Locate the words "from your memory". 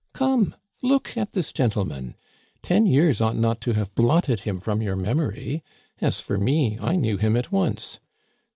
4.59-5.63